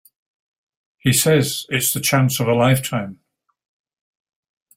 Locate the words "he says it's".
0.97-1.93